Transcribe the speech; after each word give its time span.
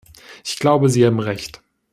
Ich 0.43 0.57
glaube, 0.57 0.89
Sie 0.89 1.05
haben 1.05 1.19
Recht. 1.19 1.61